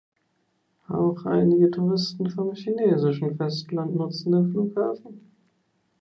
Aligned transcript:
Auch 0.87 1.27
einige 1.27 1.69
Touristen 1.69 2.31
vom 2.31 2.55
chinesischen 2.55 3.35
Festland 3.37 3.93
nutzen 3.93 4.31
den 4.31 4.51
Flughafen. 4.51 5.31